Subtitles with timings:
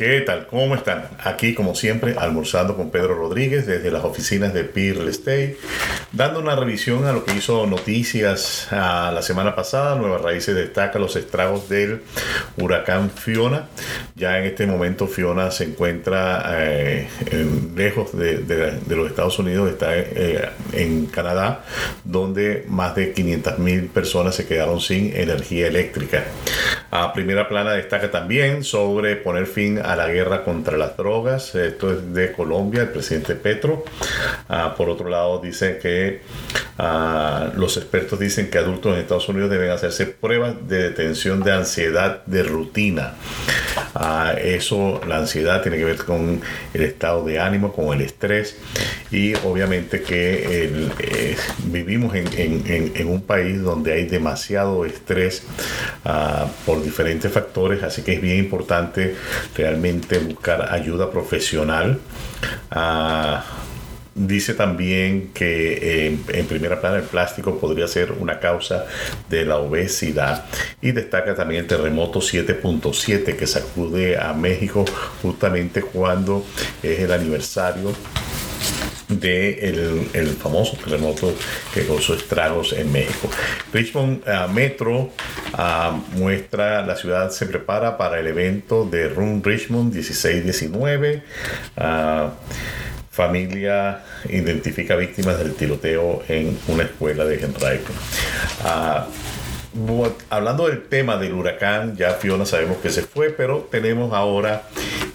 [0.00, 0.46] ¿Qué tal?
[0.46, 1.10] ¿Cómo están?
[1.22, 5.58] Aquí, como siempre, almorzando con Pedro Rodríguez desde las oficinas de Peer Estate,
[6.10, 9.96] dando una revisión a lo que hizo noticias a la semana pasada.
[9.96, 12.00] Nuevas Raíces destaca los estragos del
[12.56, 13.68] huracán Fiona.
[14.14, 17.06] Ya en este momento Fiona se encuentra eh,
[17.76, 21.62] lejos de, los Estados Unidos, está eh, en Canadá,
[22.04, 26.24] donde más de 500 mil personas se quedaron sin energía eléctrica.
[26.90, 31.54] A primera plana destaca también sobre poner fin a la guerra contra las drogas.
[31.54, 33.84] Esto es de Colombia, el presidente Petro.
[34.48, 36.20] Ah, por otro lado, dice que
[36.78, 41.52] ah, los expertos dicen que adultos en Estados Unidos deben hacerse pruebas de detención de
[41.52, 43.14] ansiedad de rutina.
[43.94, 46.40] Ah, eso, la ansiedad tiene que ver con
[46.74, 48.56] el estado de ánimo, con el estrés
[49.10, 55.42] y obviamente que eh, vivimos en, un país donde hay demasiado estrés
[56.64, 59.16] por diferentes factores, así que es bien importante
[59.56, 59.79] realmente
[60.26, 61.98] buscar ayuda profesional.
[62.70, 63.44] Ah,
[64.14, 68.86] dice también que eh, en primera plana el plástico podría ser una causa
[69.28, 70.44] de la obesidad
[70.82, 74.84] y destaca también el terremoto 7.7 que sacude a México
[75.22, 76.44] justamente cuando
[76.82, 77.92] es el aniversario
[79.10, 81.34] de el, famoso terremoto
[81.74, 83.28] que causó estragos en México.
[83.72, 85.10] Richmond ah, Metro
[85.52, 91.22] ah, muestra la ciudad se prepara para el evento de Room Richmond 16-19.
[91.76, 92.30] Ah,
[93.10, 97.92] familia identifica víctimas del tiroteo en una escuela de Henrico
[100.30, 104.64] hablando del tema del huracán, ya Fiona sabemos que se fue, pero tenemos ahora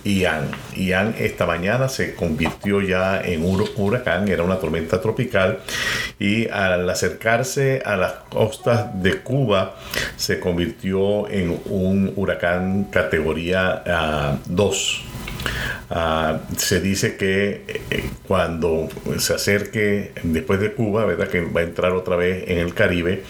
[0.06, 0.52] Ian.
[0.76, 5.60] Ian esta mañana se convirtió ya en un huracán, era una tormenta tropical
[6.20, 9.76] y al acercarse a las costas de Cuba
[10.16, 15.02] se convirtió en un huracán categoría 2.
[15.02, 15.25] Ah,
[15.90, 21.28] Ah, se dice que eh, cuando se acerque después de Cuba, ¿verdad?
[21.28, 23.24] que va a entrar otra vez en el Caribe,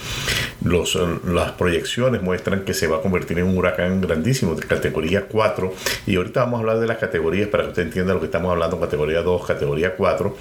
[0.63, 5.25] los, las proyecciones muestran que se va a convertir en un huracán grandísimo de categoría
[5.27, 5.73] 4.
[6.07, 8.51] Y ahorita vamos a hablar de las categorías para que usted entienda lo que estamos
[8.51, 10.35] hablando, categoría 2, categoría 4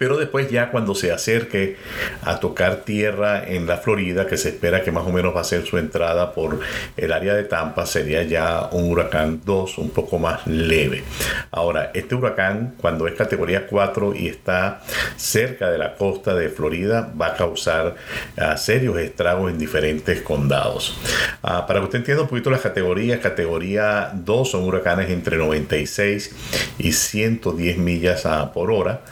[0.00, 1.76] pero después ya cuando se acerque
[2.24, 5.44] a tocar tierra en la Florida, que se espera que más o menos va a
[5.44, 6.58] ser su entrada por
[6.96, 11.04] el área de Tampa, sería ya un huracán 2, un poco más leve.
[11.50, 14.80] Ahora, este huracán, cuando es categoría 4 y está
[15.18, 17.96] cerca de la costa de Florida, va a causar
[18.38, 20.96] ah, serios estragos en diferentes condados.
[21.42, 26.34] Ah, para que usted entienda un poquito las categorías, categoría 2 son huracanes entre 96
[26.78, 29.02] y 110 millas ah, por hora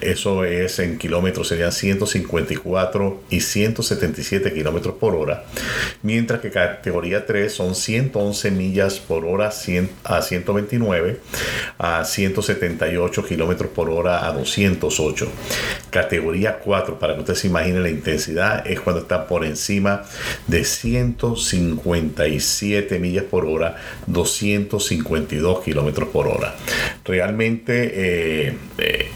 [0.00, 5.44] eso es en kilómetros, serían 154 y 177 kilómetros por hora.
[6.02, 11.20] Mientras que categoría 3 son 111 millas por hora a 129,
[11.78, 15.28] a 178 kilómetros por hora a 208.
[15.90, 20.02] Categoría 4, para que usted se imagine la intensidad, es cuando está por encima
[20.46, 26.54] de 157 millas por hora, 252 kilómetros por hora.
[27.04, 29.10] Realmente eh, eh,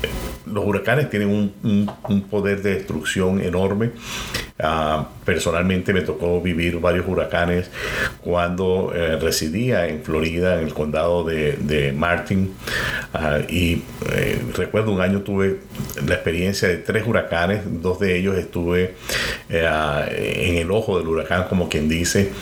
[0.46, 3.92] los huracanes tienen un, poder de destrucción enorme.
[4.60, 7.70] Ah, personalmente me tocó vivir varios huracanes
[8.22, 12.54] cuando eh, residía en Florida, en el condado de, Martin.
[13.14, 15.58] Ah, y eh, recuerdo un año tuve
[16.04, 18.94] la experiencia de tres huracanes, dos de ellos estuve
[19.48, 22.32] eh, en el ojo del huracán, como quien dice,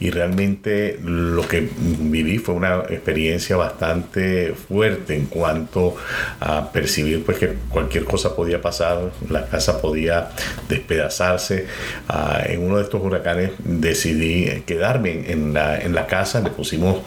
[0.00, 5.96] y realmente lo que viví fue una experiencia bastante fuerte en cuanto
[6.40, 10.30] a percibir pues que cualquier cosa podía pasar, la casa podía
[10.68, 11.65] despedazarse.
[12.08, 16.98] Ah, en uno de estos huracanes decidí quedarme en la, en la casa, le pusimos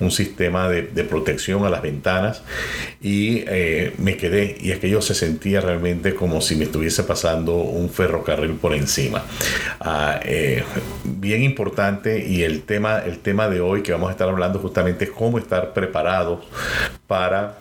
[0.00, 2.42] un sistema de, protección a las ventanas
[3.00, 7.90] y eh, me quedé y aquello se sentía realmente como si me estuviese pasando un
[7.90, 9.22] ferrocarril por encima.
[9.80, 10.62] Ah, eh,
[11.04, 15.04] bien importante y el tema, el tema de hoy que vamos a estar hablando justamente
[15.04, 16.40] es cómo estar preparados
[17.06, 17.58] para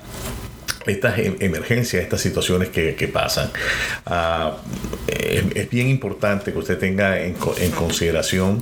[0.85, 3.49] estas em, emergencias, estas situaciones que, pasan.
[4.05, 4.57] Ah,
[5.07, 7.33] es, bien importante que usted tenga en,
[7.75, 8.61] consideración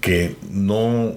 [0.00, 1.12] que no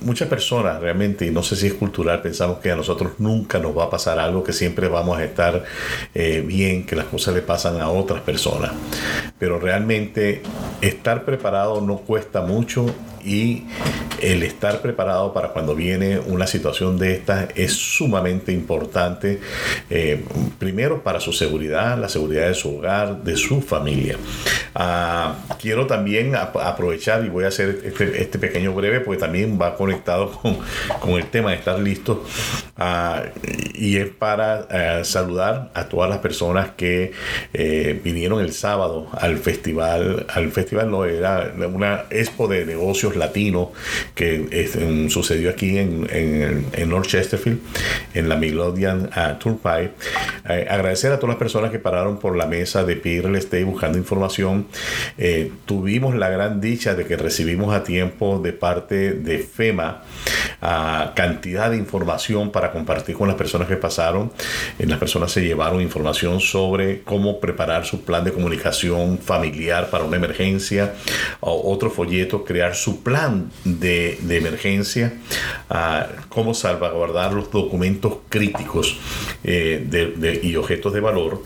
[0.00, 3.76] muchas personas realmente y no sé si es cultural pensamos que a nosotros nunca nos
[3.76, 5.64] va a pasar algo que siempre vamos a estar
[6.14, 8.72] eh, bien que las cosas le pasan a otras personas
[9.38, 10.42] pero realmente
[10.80, 12.86] estar preparado no cuesta mucho
[13.24, 13.64] y
[14.22, 19.40] el estar preparado para cuando viene una situación de esta es sumamente importante,
[19.90, 20.24] eh,
[20.58, 24.16] primero para su seguridad, la seguridad de su hogar, de su familia.
[24.74, 29.76] Ah, quiero también aprovechar y voy a hacer este, este, pequeño breve porque también va
[29.76, 30.58] conectado con,
[31.00, 32.24] con el tema de estar listo
[32.78, 33.22] ah,
[33.74, 37.12] y es para eh, saludar a todas las personas que
[37.52, 43.68] eh, vinieron el sábado al festival, al festival no era una expo de negocios latinos
[44.14, 44.68] que
[45.10, 47.60] sucedió aquí en, en, North Chesterfield,
[48.14, 49.92] en la Midlothian uh, Turnpike.
[50.48, 53.98] Eh, agradecer a todas las personas que pararon por la mesa de Peer Estate buscando
[53.98, 54.66] información.
[55.66, 60.02] Tuvimos la gran dicha de que recibimos a tiempo de parte de FEMA
[60.60, 64.32] a cantidad de información para compartir con las personas que pasaron.
[64.78, 70.04] Eh, las personas se llevaron información sobre cómo preparar su plan de comunicación familiar para
[70.04, 70.94] una emergencia,
[71.40, 75.14] otro folleto, crear su plan de, emergencia,
[76.28, 78.96] cómo salvaguardar los documentos críticos
[79.44, 81.42] eh, y objetos de valor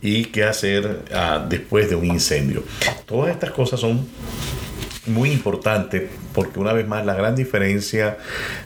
[0.00, 2.62] y qué hacer ah, después de un incendio.
[3.06, 4.06] Todas estas cosas son
[5.06, 8.18] muy importante porque una vez más la gran diferencia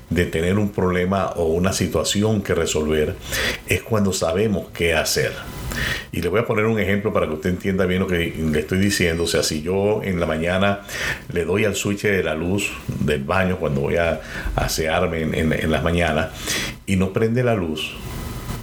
[0.09, 3.15] de tener un problema o una situación que resolver
[3.67, 5.33] es cuando sabemos qué hacer.
[6.13, 8.59] Y le voy a poner un ejemplo para que usted entienda bien lo que le
[8.59, 9.25] estoy diciendo.
[9.25, 10.81] O sea, si yo en la mañana
[11.33, 14.21] le doy al switch de la luz del baño cuando voy a
[14.57, 16.31] asearme en, en las mañanas
[16.87, 17.93] y no prende la luz,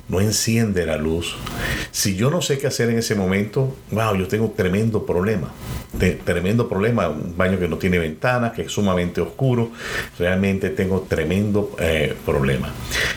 [0.09, 1.35] no enciende la luz.
[1.91, 5.51] Si yo no sé qué hacer en ese momento, wow, yo tengo tremendo problema.
[6.23, 9.71] tremendo problema, un baño que no tiene ventanas, que es sumamente oscuro,
[10.19, 12.71] realmente tengo tremendo eh, problema.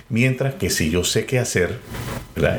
[0.09, 1.79] Mientras que si yo sé qué hacer,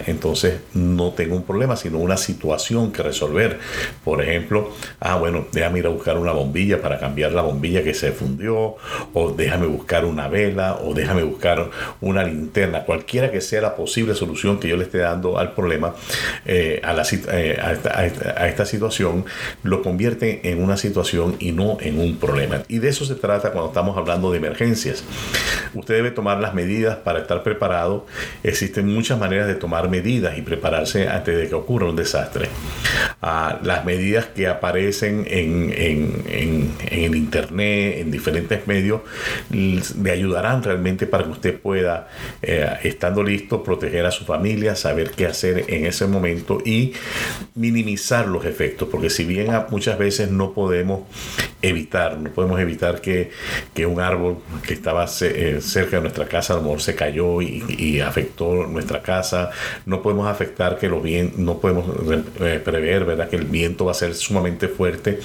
[0.06, 3.60] entonces no tengo un problema, sino una situación que resolver.
[4.04, 7.94] Por ejemplo, ah, bueno, déjame ir a buscar una bombilla para cambiar la bombilla que
[7.94, 8.76] se fundió,
[9.14, 11.70] o déjame buscar una vela, o déjame buscar
[12.02, 15.96] una linterna, cualquiera que sea la posible solución que yo le esté dando al problema,
[16.46, 19.26] eh, a, la, eh, a, esta, situación,
[19.64, 22.64] lo convierte en una situación y no en un problema.
[22.68, 25.04] Y de eso se trata cuando estamos hablando de emergencias.
[25.74, 28.06] Usted debe tomar las medidas para estar preparado.
[28.44, 32.50] Existen muchas maneras de tomar medidas y prepararse antes de que ocurra un desastre.
[33.22, 39.02] Ah, las medidas que aparecen en, en, el Internet, en diferentes medios,
[39.52, 42.08] le ayudarán realmente para que usted pueda,
[42.42, 46.94] eh, estando listo, proteger a su familia, saber qué hacer en ese momento y
[47.56, 51.02] minimizar los efectos, porque si bien muchas veces no podemos
[51.62, 53.32] evitar, no podemos evitar que,
[53.86, 58.00] un árbol que estaba eh, cerca de nuestra casa a lo mejor se cayó y,
[58.02, 59.50] afectó nuestra casa,
[59.86, 61.86] no podemos afectar que los vientos, no podemos
[62.40, 63.28] eh, prever, ¿verdad?
[63.28, 65.20] Que el viento va a ser sumamente fuerte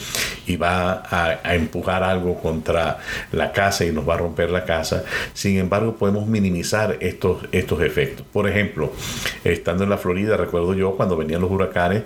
[0.47, 2.99] y va a, a empujar algo contra
[3.32, 5.05] la casa y nos va a romper la casa.
[5.32, 8.27] Sin embargo, podemos minimizar estos, estos efectos.
[8.32, 8.93] Por ejemplo,
[9.44, 12.05] estando en la Florida, recuerdo yo cuando venían los huracanes,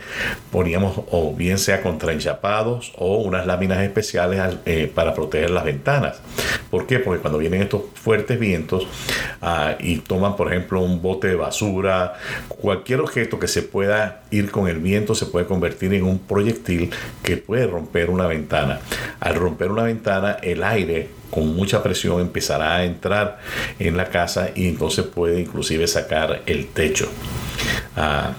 [0.50, 4.19] poníamos o bien sea contraenchapados o unas láminas especiales
[4.67, 6.20] eh, para proteger las ventanas.
[6.70, 6.99] ¿Por qué?
[6.99, 8.87] Porque cuando vienen estos fuertes vientos
[9.43, 12.14] ah, y toman, por ejemplo, un bote de basura,
[12.49, 16.90] cualquier objeto que se pueda ir con el viento se puede convertir en un proyectil
[17.22, 18.81] que puede romper una ventana.
[19.20, 23.38] Al romper una ventana, el aire con mucha presión empezará a entrar
[23.78, 27.08] en la casa y entonces puede inclusive sacar el techo.
[27.96, 28.32] Ah,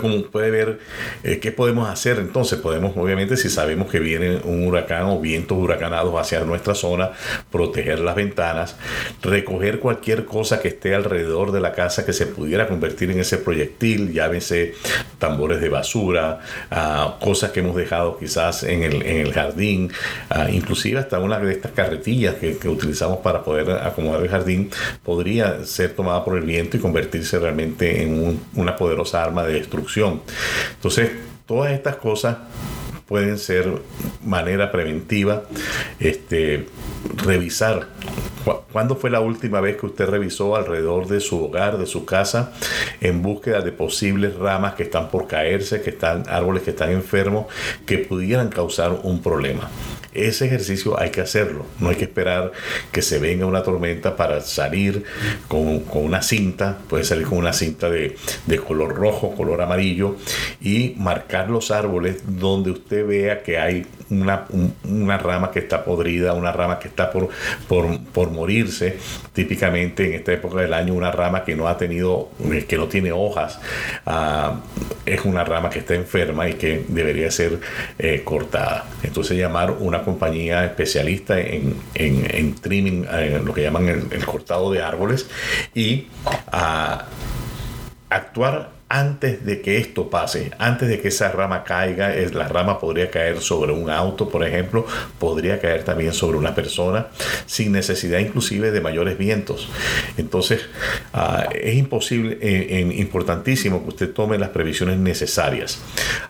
[0.00, 0.78] como puede ver,
[1.22, 2.18] eh, ¿qué podemos hacer?
[2.18, 7.12] Entonces, podemos, obviamente, si sabemos que viene un huracán o vientos huracanados hacia nuestra zona,
[7.50, 8.76] proteger las ventanas,
[9.22, 13.38] recoger cualquier cosa que esté alrededor de la casa que se pudiera convertir en ese
[13.38, 14.74] proyectil, llámese
[15.18, 19.92] tambores de basura, ah, cosas que hemos dejado quizás en el, en el jardín,
[20.28, 24.70] ah, inclusive hasta una de estas carretillas que, utilizamos para poder acomodar el jardín,
[25.02, 30.20] podría ser tomada por el viento y convertirse realmente en una poderosa arma de destrucción.
[30.74, 31.12] Entonces,
[31.46, 32.38] todas estas cosas
[33.06, 33.82] pueden ser
[34.24, 35.44] manera preventiva,
[35.98, 36.66] este,
[37.16, 37.88] revisar
[38.72, 42.52] cuándo fue la última vez que usted revisó alrededor de su hogar, de su casa,
[43.00, 47.46] en búsqueda de posibles ramas que están por caerse, que están árboles que están enfermos,
[47.84, 49.68] que pudieran causar un problema.
[50.12, 52.50] Ese ejercicio hay que hacerlo, no hay que esperar
[52.90, 55.04] que se venga una tormenta para salir
[55.46, 58.16] con, una cinta, puede salir con una cinta de,
[58.66, 60.16] color rojo, color amarillo,
[60.60, 64.46] y marcar los árboles donde usted vea que hay una,
[64.84, 67.28] una rama que está podrida, una rama que está por,
[67.68, 68.98] por, morirse,
[69.32, 72.30] típicamente en esta época del año una rama que no ha tenido,
[72.68, 73.60] que no tiene hojas,
[74.06, 74.60] ah,
[75.06, 77.60] es una rama que está enferma y que debería ser
[77.98, 78.86] eh, cortada.
[79.02, 84.82] Entonces llamar una compañía especialista en, en, trimming, en lo que llaman el, cortado de
[84.82, 85.28] árboles
[85.74, 86.06] y
[86.50, 87.06] a
[88.08, 93.08] actuar antes de que esto pase, antes de que esa rama caiga, la rama podría
[93.08, 94.84] caer sobre un auto, por ejemplo,
[95.16, 97.06] podría caer también sobre una persona,
[97.46, 99.68] sin necesidad inclusive de mayores vientos.
[100.16, 100.62] Entonces,
[101.12, 105.80] ah, es imposible, eh, importantísimo que usted tome las previsiones necesarias.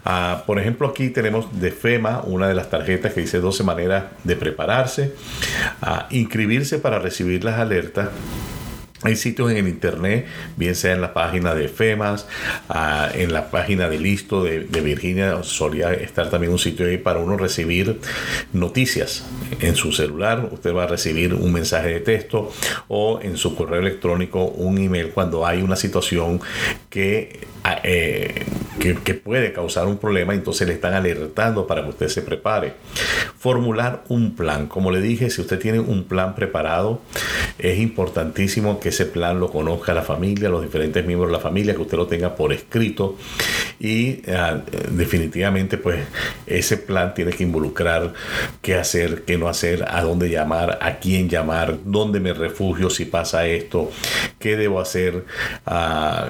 [0.04, 4.04] Ah, por ejemplo, aquí tenemos de FEMA una de las tarjetas que dice 12 maneras
[4.22, 5.14] de prepararse,
[5.80, 8.10] ah, inscribirse para recibir las alertas
[9.02, 10.26] hay sitios en el internet,
[10.56, 12.26] bien sea en la página de FEMAS,
[12.68, 17.20] ah, en la página de Listo de, Virginia, solía estar también un sitio ahí para
[17.20, 17.98] uno recibir
[18.52, 19.24] noticias
[19.60, 20.48] en su celular.
[20.52, 22.52] Usted va a recibir un mensaje de texto
[22.88, 26.40] o en su correo electrónico un email cuando hay una situación
[26.90, 27.48] que
[27.82, 28.46] eh,
[28.78, 32.74] que, puede causar un problema, entonces le están alertando para que usted se prepare.
[33.38, 34.66] Formular un plan.
[34.66, 37.02] Como le dije, si usted tiene un plan preparado,
[37.62, 41.74] es importantísimo que ese plan lo conozca la familia, los diferentes miembros de la familia,
[41.74, 43.16] que usted lo tenga por escrito
[43.78, 46.00] y ah, definitivamente pues
[46.46, 48.12] ese plan tiene que involucrar
[48.60, 53.04] qué hacer, qué no hacer, a dónde llamar, a quién llamar, dónde me refugio si
[53.04, 53.90] pasa esto,
[54.38, 55.24] qué debo hacer
[55.66, 56.26] ah,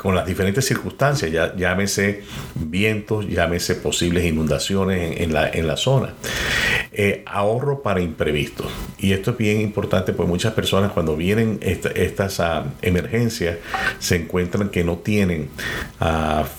[0.00, 2.22] con las diferentes circunstancias, ya, llámese
[2.54, 6.14] vientos, llámese posibles inundaciones en, la, en la zona.
[6.94, 8.66] Eh, ahorro para imprevistos.
[8.98, 13.56] Y esto es bien importante, pues muchas personas cuando vienen estas ah, emergencias
[13.98, 15.48] se encuentran que no tienen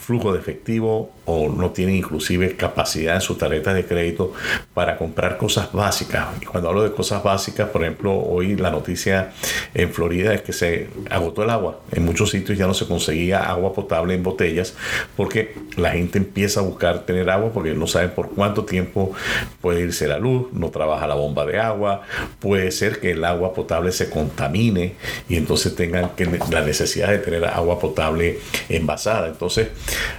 [0.05, 4.33] flujo de efectivo o no tienen inclusive capacidad en sus tarjetas de crédito
[4.73, 6.27] para comprar cosas básicas.
[6.41, 9.31] Y cuando hablo de cosas básicas, por ejemplo, hoy la noticia
[9.73, 11.79] en Florida es que se agotó el agua.
[11.91, 14.75] En muchos sitios ya no se conseguía agua potable en botellas
[15.15, 19.13] porque la gente empieza a buscar tener agua porque no saben por cuánto tiempo
[19.61, 22.01] puede irse la luz, no trabaja la bomba de agua,
[22.39, 24.95] puede ser que el agua potable se contamine
[25.29, 28.39] y entonces tengan que la necesidad de tener agua potable
[28.69, 29.27] envasada.
[29.27, 29.69] Entonces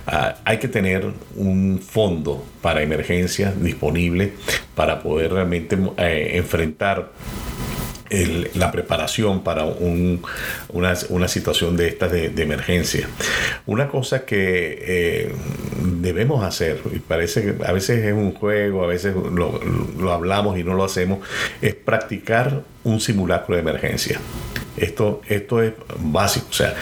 [0.06, 0.93] ah, hay que tener
[1.36, 4.32] un fondo para emergencias disponible
[4.74, 7.10] para poder realmente eh, enfrentar
[8.54, 13.08] la preparación para una, situación de estas de, emergencia.
[13.66, 15.32] Una cosa que eh,
[16.00, 20.64] debemos hacer, y parece que a veces es un juego, a veces lo hablamos y
[20.64, 21.20] no lo hacemos,
[21.60, 24.20] es practicar un simulacro de emergencia.
[24.76, 26.74] Esto, esto es básico, o sea,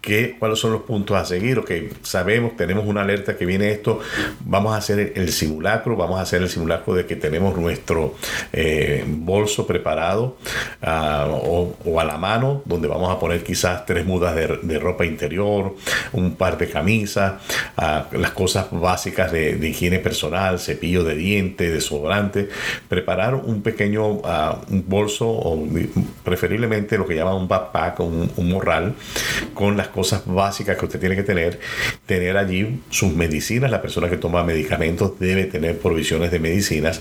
[0.00, 1.60] ¿qué, ¿cuáles son los puntos a seguir?
[1.60, 1.70] Ok,
[2.02, 4.00] sabemos, tenemos una alerta que viene esto,
[4.40, 8.16] vamos a hacer el simulacro, vamos a hacer el simulacro de que tenemos nuestro
[8.52, 10.38] eh, bolso preparado
[10.82, 15.76] ah, o, a la mano, donde vamos a poner quizás tres mudas de, ropa interior,
[16.12, 17.34] un par de camisas,
[17.76, 22.48] ah, las cosas básicas de, higiene personal, cepillo de dientes, desodorante,
[22.88, 25.66] preparar un pequeño ah, bolso o
[26.24, 28.94] preferiblemente lo que llaman un backpack, un, un morral,
[29.54, 31.60] con las cosas básicas que usted tiene que tener.
[32.04, 33.70] Tener allí sus medicinas.
[33.70, 37.00] La persona que toma medicamentos debe tener provisiones de medicinas.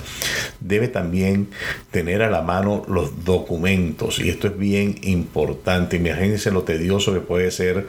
[0.60, 1.50] Debe también
[1.92, 4.20] tener a la mano los documentos.
[4.20, 5.98] Y esto es bien importante.
[5.98, 7.88] Imagínense lo tedioso que puede ser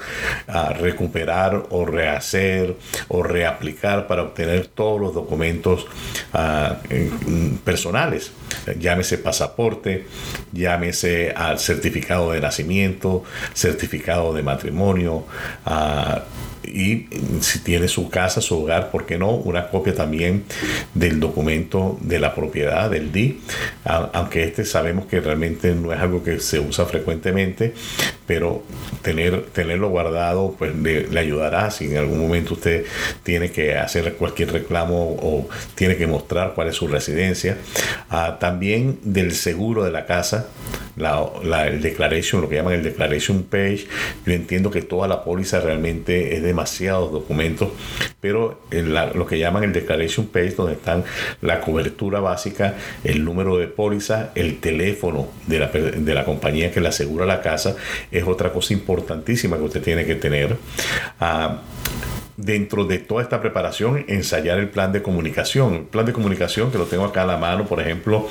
[0.48, 2.76] ah, recuperar o rehacer
[3.08, 5.86] o reaplicar para obtener todos los documentos
[6.32, 6.78] ah,
[7.64, 8.32] personales.
[8.78, 10.06] Llámese pasaporte,
[10.56, 15.24] llámese al certificado de nacimiento, certificado de matrimonio,
[15.64, 16.24] ah,
[16.66, 17.08] y
[17.40, 19.30] si tiene su casa, su hogar, ¿por qué no?
[19.30, 20.44] Una copia también
[20.94, 23.40] del documento de la propiedad, del DI,
[23.84, 27.74] aunque este sabemos que realmente no es algo que se usa frecuentemente,
[28.26, 28.62] pero
[29.02, 32.84] tener, tenerlo guardado pues le, ayudará si en algún momento usted
[33.22, 37.56] tiene que hacer cualquier reclamo o tiene que mostrar cuál es su residencia.
[38.10, 40.48] Ah, también del seguro de la casa,
[40.96, 43.86] la, la, el declaration, lo que llaman el declaration page.
[44.24, 47.70] Yo entiendo que toda la póliza realmente es demasiados documentos,
[48.20, 51.04] pero lo que llaman el declaration page, donde están
[51.42, 52.74] la cobertura básica,
[53.04, 57.42] el número de póliza, el teléfono de la, de la compañía que le asegura la
[57.42, 57.76] casa,
[58.10, 60.56] es otra cosa importantísima que usted tiene que tener.
[61.20, 61.62] Ah,
[62.36, 65.74] dentro de toda esta preparación, ensayar el plan de comunicación.
[65.74, 68.28] El plan de comunicación que lo tengo acá a la mano, por ejemplo,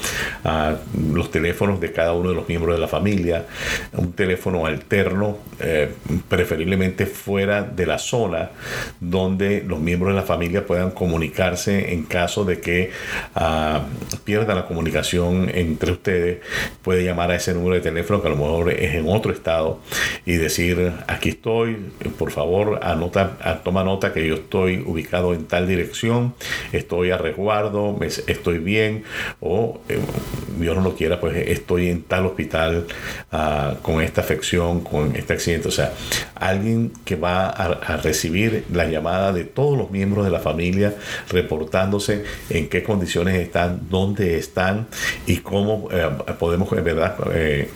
[1.12, 3.45] los teléfonos de cada uno de los miembros de la familia,
[3.93, 5.91] un teléfono alterno, eh,
[6.27, 8.51] preferiblemente fuera de la zona
[9.00, 12.91] donde los miembros de la familia puedan comunicarse en caso de que
[13.35, 16.39] uh, pierdan la comunicación entre ustedes.
[16.81, 19.79] Puede llamar a ese número de teléfono que a lo mejor es en otro estado
[20.25, 21.75] y decir, aquí estoy,
[22.17, 26.35] por favor, anota, toma nota que yo estoy ubicado en tal dirección,
[26.71, 27.97] estoy a resguardo,
[28.27, 29.03] estoy bien,
[29.39, 29.99] o eh,
[30.59, 32.85] Dios no lo quiera, pues estoy en tal hospital
[33.31, 35.67] ah, con esta afección, con este accidente.
[35.67, 35.93] O sea,
[36.35, 40.93] alguien que va a, recibir la llamada de todos los miembros de la familia
[41.29, 44.87] reportándose en qué condiciones están, dónde están
[45.25, 46.09] y cómo eh,
[46.39, 47.69] podemos, en verdad, eh,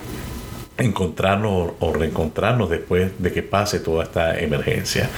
[0.79, 5.09] encontrarnos o reencontrarnos después de que pase toda esta emergencia.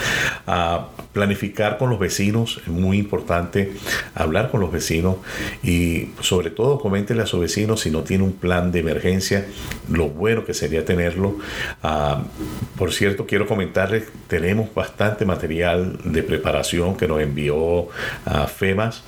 [0.47, 3.73] Ah, planificar con los vecinos es muy importante,
[4.15, 5.17] hablar con los vecinos
[5.63, 9.45] y sobre todo coméntele a sus vecinos si no tiene un plan de emergencia,
[9.89, 11.37] lo bueno que sería tenerlo.
[11.83, 12.23] Ah,
[12.77, 17.87] por cierto, quiero comentarles, tenemos bastante material de preparación que nos envió
[18.25, 19.03] a FEMAS.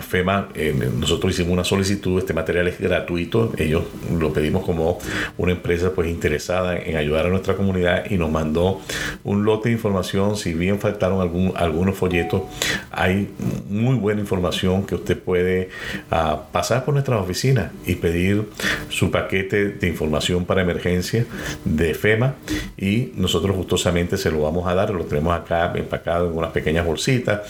[0.00, 3.84] FEMA, eh, nosotros hicimos una solicitud, este material es gratuito, ellos
[4.18, 4.98] lo pedimos como
[5.36, 8.80] una empresa pues interesada en ayudar a nuestra comunidad y nos mandó
[9.24, 12.42] un lote de información, si bien faltaron algún, algunos folletos,
[12.90, 13.30] hay
[13.68, 15.70] muy buena información que usted puede
[16.10, 18.48] ah, pasar por nuestras oficinas y pedir
[18.88, 21.26] su paquete de información para emergencia
[21.64, 22.34] de FEMA
[22.76, 26.86] y nosotros gustosamente se lo vamos a dar, lo tenemos acá empacado en unas pequeñas
[26.86, 27.40] bolsitas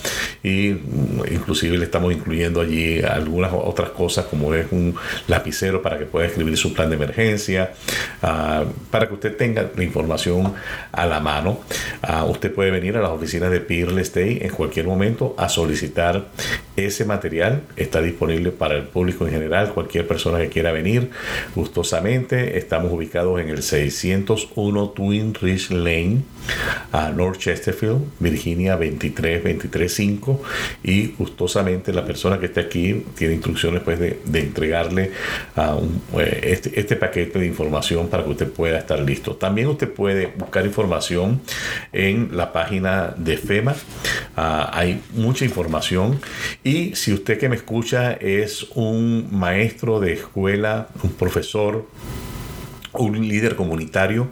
[0.42, 4.94] y mm, inclusive le estamos incluyendo allí algunas otras cosas como es un
[5.26, 7.72] lapicero para que pueda escribir su plan de emergencia,
[8.22, 10.54] Ah, para que usted tenga la información
[10.92, 11.60] a la mano.
[12.02, 16.28] Ah, usted puede venir a las oficinas de Peerless Day en cualquier momento a solicitar
[16.76, 17.62] ese material.
[17.76, 21.10] Está disponible para el público en general, cualquier persona que quiera venir
[21.54, 22.56] gustosamente.
[22.56, 26.22] Estamos ubicados en el 601 Twin Ridge Lane,
[26.92, 30.42] a North Chesterfield, Virginia 23235
[30.82, 35.12] y gustosamente la persona que esté aquí tiene instrucciones pues de, entregarle
[35.56, 35.76] a
[36.18, 39.36] eh, este, este paquete de información para que usted pueda estar listo.
[39.36, 41.40] También usted puede buscar información
[41.92, 43.74] en la página de FEMA.
[44.36, 46.20] Ah, hay mucha información.
[46.64, 51.86] Y si usted que me escucha es un maestro de escuela, un profesor,
[52.92, 54.30] un líder comunitario.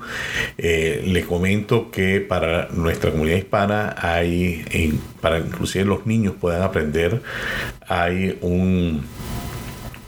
[0.58, 7.22] Eh, le comento que para nuestra comunidad hispana hay, para inclusive los niños puedan aprender,
[7.86, 9.02] hay un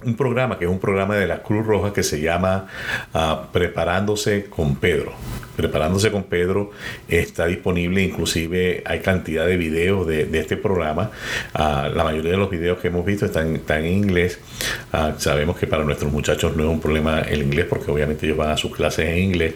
[0.04, 2.66] un programa que es un programa de la Cruz Roja que se llama
[3.14, 5.12] ah, Preparándose con Pedro.
[5.56, 6.70] Preparándose con Pedro
[7.08, 11.10] está disponible, inclusive hay cantidad de videos de, este programa.
[11.52, 14.38] Ah, la mayoría de los videos que hemos visto están, en inglés.
[14.92, 18.38] Ah, sabemos que para nuestros muchachos no es un problema el inglés porque obviamente ellos
[18.38, 19.54] van a sus clases en inglés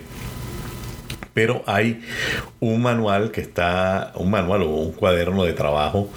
[1.35, 2.03] pero hay
[2.61, 6.11] un manual que está, un manual o un cuaderno de trabajo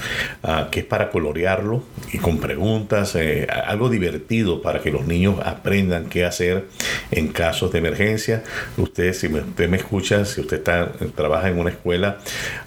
[0.44, 5.40] ah, que es para colorearlo y con preguntas, eh, algo divertido para que los niños
[5.44, 6.66] aprendan qué hacer
[7.12, 8.44] en casos de emergencia.
[8.78, 12.18] Usted, si usted me escucha, si usted está, trabaja en una escuela,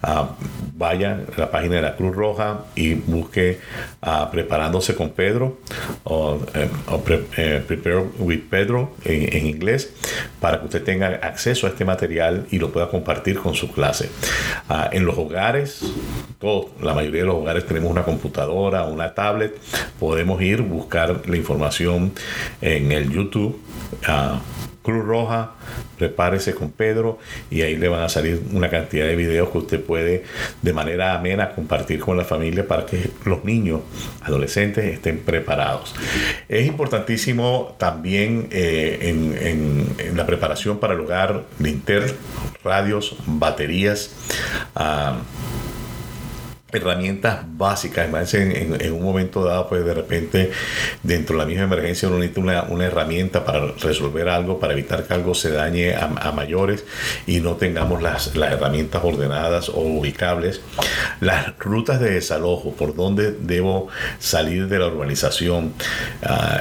[0.03, 0.37] ah,
[0.75, 3.61] vaya a la página de la Cruz Roja y busque
[4.03, 5.59] ah, Preparándose con Pedro
[6.05, 6.69] o, eh,
[7.37, 9.93] eh, Prepare with Pedro en inglés
[10.41, 14.11] para que usted tenga acceso a este material y lo pueda compartir con su clase.
[14.69, 15.83] Ah, en los hogares,
[16.83, 19.59] la mayoría de los hogares tenemos una computadora, una tablet,
[19.99, 22.13] podemos ir buscar la información
[22.61, 23.61] en el YouTube.
[24.07, 24.41] Ah,
[24.89, 25.51] Cruz Roja,
[25.99, 27.19] prepárese con Pedro
[27.51, 30.25] y ahí le van a salir una cantidad de videos que usted puede
[30.63, 33.83] de manera amena compartir con la familia para que los niños,
[34.23, 35.95] adolescentes estén preparados.
[36.49, 42.15] Es importantísimo también eh, en, la preparación para el hogar, linter,
[42.65, 44.17] radios, baterías.
[44.75, 45.19] Ah,
[46.71, 48.35] herramientas básicas.
[48.35, 50.51] En, en, un momento dado, pues de repente,
[51.03, 55.05] dentro de la misma emergencia, uno necesita una, una herramienta para resolver algo, para evitar
[55.05, 56.85] que algo se dañe a, mayores
[57.27, 60.61] y no tengamos las, las, herramientas ordenadas o ubicables.
[61.21, 65.73] Las rutas de desalojo, por dónde debo salir de la urbanización.
[66.23, 66.61] Ah,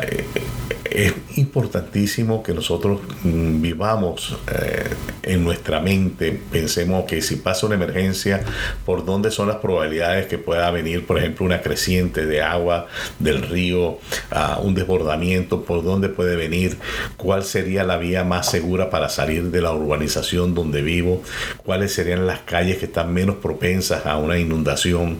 [0.91, 4.89] es importantísimo que nosotros mm, vivamos eh,
[5.23, 8.43] en nuestra mente, pensemos que si pasa una emergencia,
[8.85, 12.87] por dónde son las probabilidades que pueda venir, por ejemplo, una creciente de agua
[13.19, 13.99] del río,
[14.31, 16.77] uh, un desbordamiento, por dónde puede venir,
[17.17, 21.21] cuál sería la vía más segura para salir de la urbanización donde vivo,
[21.63, 25.19] cuáles serían las calles que están menos propensas a una inundación.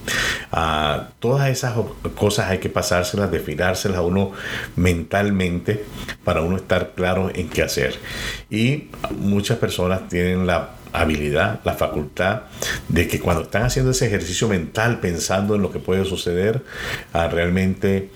[0.52, 1.76] Uh, todas esas
[2.16, 4.32] cosas hay que pasárselas, desfilárselas a uno
[4.76, 5.57] mentalmente
[6.24, 7.96] para uno estar claro en qué hacer.
[8.50, 12.44] Y muchas personas tienen la habilidad, la facultad
[12.88, 16.64] de que cuando están haciendo ese ejercicio mental pensando en lo que puede suceder,
[17.14, 18.10] a realmente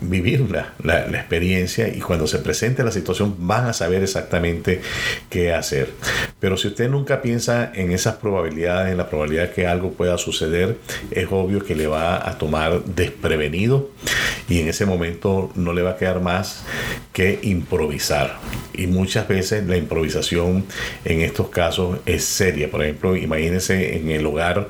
[0.00, 4.80] vivir la, la, experiencia y cuando se presente la situación van a saber exactamente
[5.28, 5.90] qué hacer.
[6.38, 10.78] Pero si usted nunca piensa en esas probabilidades, en la probabilidad que algo pueda suceder,
[11.10, 13.90] es obvio que le va a tomar desprevenido
[14.48, 16.64] y en ese momento no le va a quedar más
[17.12, 18.38] que improvisar.
[18.72, 20.64] Y muchas veces la improvisación
[21.04, 22.70] en estos casos es seria.
[22.70, 24.68] Por ejemplo, imagínense en el hogar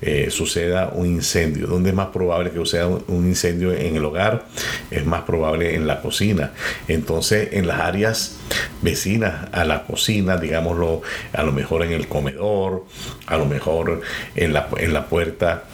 [0.00, 1.66] eh, suceda un incendio.
[1.66, 4.46] ¿Dónde es más probable que suceda un incendio en el hogar?
[4.90, 6.52] Es más probable en la cocina.
[6.88, 8.38] Entonces, en las áreas
[8.82, 12.84] vecinas a la cocina, digámoslo, a lo mejor en el comedor,
[13.26, 14.00] a lo mejor
[14.34, 15.64] en la, en la puerta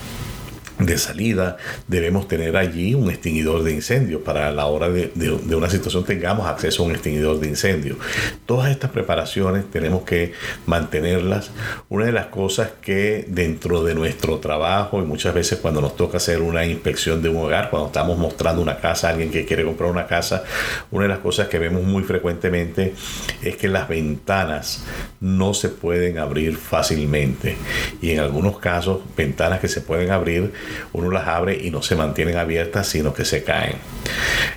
[0.78, 1.56] de salida,
[1.87, 6.46] debemos tener allí un extinguidor de incendio para la hora de, de, una situación tengamos
[6.46, 7.96] acceso a un extinguidor de incendio.
[8.44, 10.32] Todas estas preparaciones tenemos que
[10.66, 11.52] mantenerlas.
[11.88, 16.16] Una de las cosas que dentro de nuestro trabajo y muchas veces cuando nos toca
[16.16, 19.64] hacer una inspección de un hogar, cuando estamos mostrando una casa a alguien que quiere
[19.64, 20.42] comprar una casa,
[20.90, 22.94] una de las cosas que vemos muy frecuentemente
[23.42, 24.84] es que las ventanas
[25.20, 27.56] no se pueden abrir fácilmente
[28.02, 30.52] y en algunos casos ventanas que se pueden abrir
[30.92, 33.77] uno las abre y no se mantienen abiertas, sino que se caen.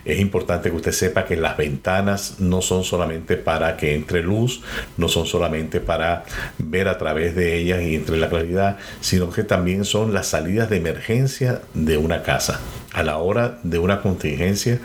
[0.05, 4.61] Es importante que usted sepa que las ventanas no son solamente para que entre luz,
[4.97, 6.23] no son solamente para
[6.57, 10.69] ver a través de ellas y entre la claridad, sino que también son las salidas
[10.69, 12.59] de emergencia de una casa
[12.97, 14.79] a la hora de una contingencia,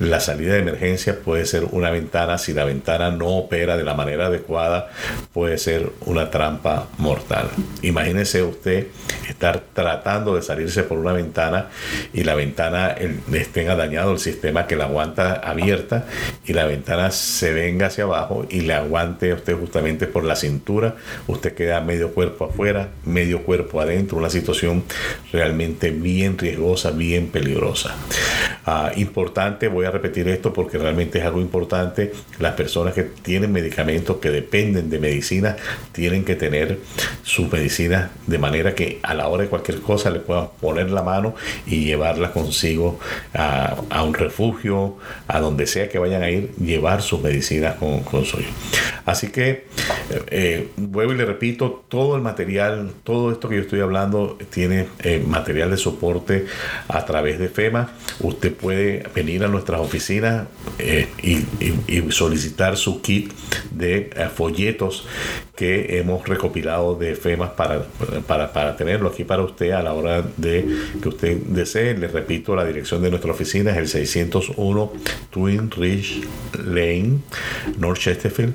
[0.00, 2.36] la salida de emergencia puede ser una ventana.
[2.36, 4.90] Si la ventana no opera de la manera adecuada,
[5.32, 7.48] puede ser una trampa mortal.
[7.82, 8.88] Imagínese usted
[9.28, 11.68] estar tratando de salirse por una ventana
[12.12, 12.96] y la ventana
[13.30, 16.06] les tenga dañado el sistema que la aguanta abierta
[16.44, 20.96] y la ventana se venga hacia abajo y le aguante usted justamente por la cintura.
[21.28, 24.18] Usted queda medio cuerpo afuera, medio cuerpo adentro.
[24.18, 24.82] Una situación
[25.32, 27.43] realmente bien riesgosa, bien peligrosa
[28.66, 33.52] Ah, importante, voy a repetir esto porque realmente es algo importante, las personas que tienen
[33.52, 35.56] medicamentos que dependen de medicina
[35.92, 36.78] tienen que tener
[37.22, 41.02] sus medicinas de manera que a la hora de cualquier cosa le puedan poner la
[41.02, 41.34] mano
[41.66, 42.98] y llevarla consigo
[43.34, 44.96] a, un refugio,
[45.28, 48.48] a donde sea que vayan a ir, llevar sus medicinas con, con suyo.
[49.04, 49.66] Así que,
[50.30, 54.86] eh, vuelvo y le repito, todo el material, todo esto que yo estoy hablando tiene
[55.00, 56.46] eh, material de soporte
[56.88, 57.92] a través de FEMA.
[58.20, 60.46] Usted puede venir a nuestras oficinas
[60.78, 61.44] eh, y,
[62.10, 63.32] solicitar su kit
[63.70, 65.06] de folletos
[65.56, 67.84] que hemos recopilado de FEMA para,
[68.26, 70.66] para, para, tenerlo aquí para usted a la hora de
[71.02, 71.96] que usted desee.
[71.96, 74.92] Le repito, la dirección de nuestra oficina es el 601
[75.30, 76.22] Twin Ridge
[76.64, 77.18] Lane,
[77.78, 78.54] North Chesterfield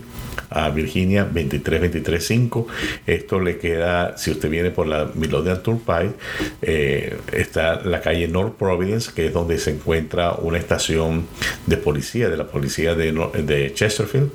[0.50, 2.68] a Virginia 23235.
[3.06, 6.14] Esto le queda, si usted viene por la Midlothian Turnpike,
[6.62, 11.28] eh, está la calle North Providence, que es donde se encuentra una estación
[11.66, 13.12] de policía, de la policía de,
[13.44, 14.32] de Chesterfield.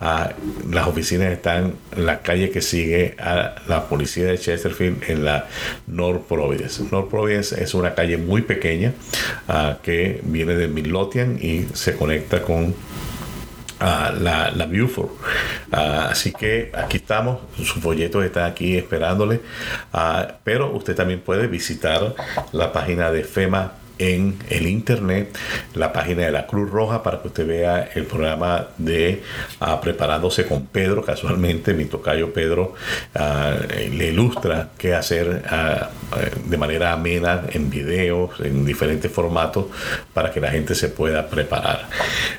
[0.00, 0.32] Ah,
[0.70, 5.46] las oficinas están en la calle que sigue a la policía de Chesterfield en la
[5.86, 6.82] North Providence.
[6.90, 8.92] North Providence es una calle muy pequeña
[9.48, 12.74] ah, que viene de Midlothian y se conecta con
[13.82, 15.10] la, la Buford.
[15.70, 19.40] Ah, así que aquí estamos, sus folletos están aquí esperándole,
[19.92, 22.14] ah, pero usted también puede visitar
[22.52, 25.36] la página de FEMA en el internet
[25.74, 29.22] la página de la Cruz Roja para que usted vea el programa de
[29.60, 31.04] uh, Preparándose con Pedro.
[31.04, 32.74] Casualmente, mi tocayo Pedro
[33.14, 39.66] uh, le ilustra qué hacer uh, de manera amena en videos, en diferentes formatos,
[40.12, 41.88] para que la gente se pueda preparar.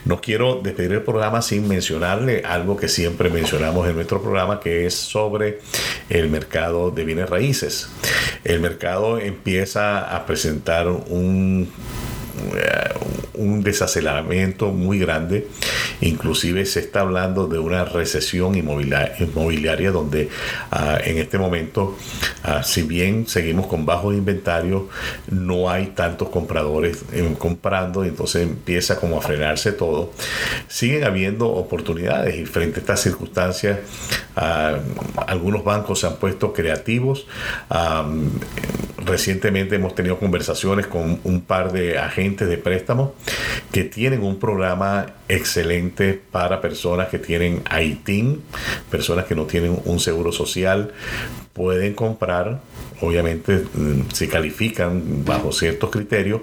[0.06, 4.86] No quiero despedir el programa sin mencionarle algo que siempre mencionamos en nuestro programa, que
[4.86, 5.60] es sobre
[6.10, 7.90] el mercado de bienes raíces.
[8.44, 11.43] El mercado empieza a presentar un
[13.36, 15.48] un, desaceleramiento muy grande
[16.02, 20.30] inclusive se está hablando de una recesión inmobiliaria, donde
[20.72, 21.98] ah, en este momento,
[22.44, 24.84] ah, si bien seguimos con bajos inventarios,
[25.30, 30.12] no hay tantos compradores eh, comprando entonces empieza como a frenarse todo.
[30.68, 33.80] Siguen habiendo oportunidades y frente a estas circunstancias,
[34.36, 34.78] ah,
[35.28, 37.28] algunos bancos se han puesto creativos.
[39.06, 43.12] Recientemente hemos tenido conversaciones con un par de agentes de préstamos
[43.72, 48.42] que tienen un programa excelente para personas que tienen ITIN,
[48.90, 50.94] personas que no tienen un seguro social,
[51.54, 52.62] pueden comprar,
[53.04, 56.42] obviamente mm, se califican bajo ciertos criterios,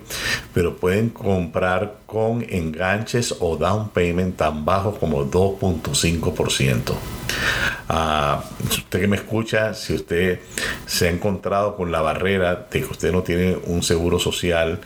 [0.53, 6.93] pero pueden comprar con enganches o down payment tan bajos como 2.5%.
[7.89, 10.41] Uh, usted que me escucha, si usted
[10.87, 14.81] se ha encontrado con la barrera de que usted no tiene un seguro social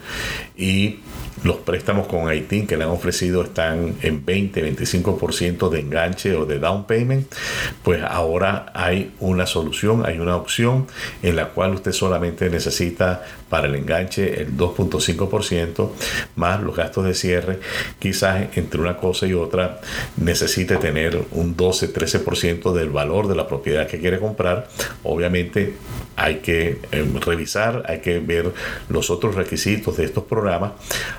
[0.57, 0.99] y
[1.43, 6.45] los préstamos con Haití que le han ofrecido están en 20, 25% de enganche o
[6.45, 7.27] de down payment,
[7.83, 10.87] pues ahora hay una solución, hay una opción
[11.21, 15.91] en la cual usted solamente necesita para el enganche el 2.5%
[16.35, 17.59] más los gastos de cierre.
[17.99, 19.79] Quizás entre una cosa y otra
[20.17, 24.67] necesite tener un 12-13% del valor de la propiedad que quiere comprar.
[25.03, 25.75] Obviamente
[26.15, 28.53] hay que em, revisar, hay que ver
[28.89, 30.71] los otros requisitos de estos programas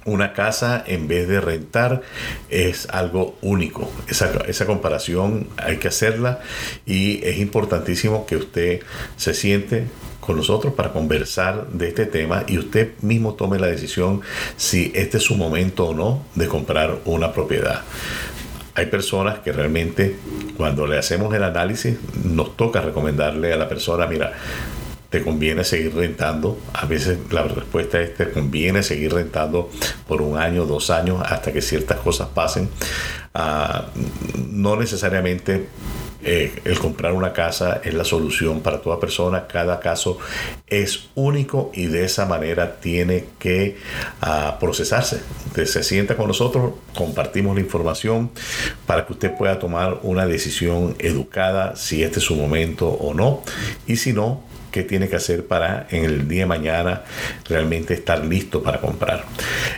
[0.05, 2.01] una casa en vez de rentar
[2.49, 3.91] es algo único.
[4.07, 6.39] Esa, esa, comparación hay que hacerla
[6.87, 8.81] y es importantísimo que usted
[9.17, 9.85] se siente
[10.19, 14.21] con nosotros para conversar de este tema y usted mismo tome la decisión
[14.57, 17.81] si este es su momento o no de comprar una propiedad.
[18.75, 20.15] Hay personas que realmente
[20.55, 24.33] cuando le hacemos el análisis nos toca recomendarle a la persona, mira,
[25.09, 26.59] te conviene seguir rentando.
[26.73, 29.69] A veces la respuesta es te conviene seguir rentando
[30.07, 32.69] por un año, dos años, hasta que ciertas cosas pasen.
[33.33, 33.87] Ah,
[34.49, 35.67] no necesariamente
[36.21, 39.47] eh, el comprar una casa es la solución para toda persona.
[39.47, 40.17] Cada caso
[40.67, 43.77] es único y de esa manera tiene que
[44.21, 45.21] ah, procesarse.
[45.47, 48.31] Usted se sienta con nosotros, compartimos la información
[48.85, 53.41] para que usted pueda tomar una decisión educada si este es su momento o no.
[53.87, 57.03] Y si no, qué tiene que hacer para en el día de mañana
[57.47, 59.25] realmente estar listo para comprar.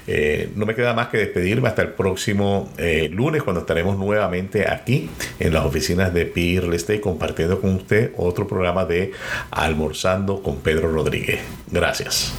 [0.08, 4.70] Eh, no me queda más que despedirme hasta el próximo eh, lunes cuando estaremos nuevamente
[4.70, 9.12] aquí en las oficinas de PI Real Estate compartiendo con usted otro programa de
[9.52, 11.40] Almorzando con Pedro Rodríguez.
[11.72, 12.34] Gracias.